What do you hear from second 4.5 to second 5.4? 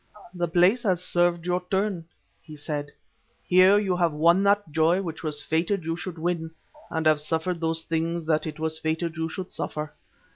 joy which it